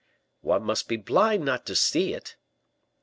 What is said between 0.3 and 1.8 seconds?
"One must be blind not to